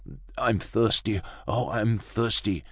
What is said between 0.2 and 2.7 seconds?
"I'm thirsty, oh! I'm thirsty!"